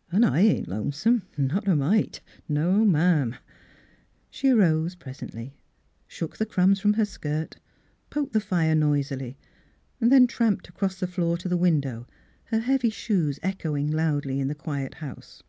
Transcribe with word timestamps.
"An' 0.12 0.24
I 0.24 0.40
ain't 0.40 0.66
lonesome— 0.66 1.24
not 1.36 1.68
a 1.68 1.76
mite. 1.76 2.22
No, 2.48 2.86
ma'am!" 2.86 3.36
She 4.30 4.48
arose 4.48 4.94
presently, 4.94 5.58
shook 6.06 6.38
the 6.38 6.46
crumbs 6.46 6.80
from 6.80 6.94
her 6.94 7.04
skirt, 7.04 7.58
poked 8.08 8.32
the 8.32 8.40
fire 8.40 8.74
noisily, 8.74 9.36
then 10.00 10.26
tramped 10.26 10.70
across 10.70 10.98
the 10.98 11.06
floor 11.06 11.36
to 11.36 11.50
the 11.50 11.58
window, 11.58 12.06
her 12.44 12.60
heavy 12.60 12.88
shoes 12.88 13.38
echoing 13.42 13.90
loudly 13.90 14.40
in 14.40 14.48
the 14.48 14.54
quiet 14.54 14.94
house. 14.94 15.42